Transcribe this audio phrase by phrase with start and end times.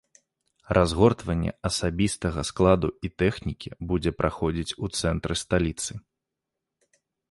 [0.77, 5.91] Разгортванне асабістага складу і тэхнікі будзе праходзіць у цэнтры сталіцы.